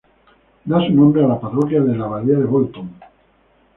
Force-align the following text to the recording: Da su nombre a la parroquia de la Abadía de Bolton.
Da 0.65 0.79
su 0.83 0.93
nombre 0.95 1.23
a 1.23 1.27
la 1.27 1.39
parroquia 1.39 1.79
de 1.79 1.95
la 1.95 2.05
Abadía 2.05 2.39
de 2.39 2.45
Bolton. 2.45 2.89